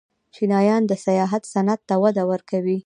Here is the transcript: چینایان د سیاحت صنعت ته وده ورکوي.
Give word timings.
چینایان 0.33 0.83
د 0.87 0.91
سیاحت 1.05 1.43
صنعت 1.53 1.79
ته 1.89 1.95
وده 2.03 2.23
ورکوي. 2.31 2.77